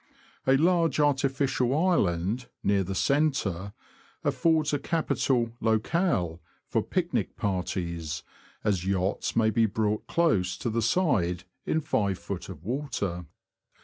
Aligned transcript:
A 0.47 0.57
large 0.57 0.99
artificial 0.99 1.77
island, 1.77 2.47
near 2.63 2.83
the 2.83 2.95
centre, 2.95 3.71
affords 4.23 4.73
a 4.73 4.79
capital 4.79 5.51
locale 5.59 6.41
for 6.65 6.81
picnic 6.81 7.37
parties, 7.37 8.23
as 8.63 8.83
yachts 8.83 9.35
may 9.35 9.51
be 9.51 9.67
brought 9.67 10.07
close 10.07 10.57
to 10.57 10.71
the 10.71 10.81
side 10.81 11.43
in 11.67 11.83
5ft. 11.83 12.49
of 12.49 12.63
water. 12.63 13.27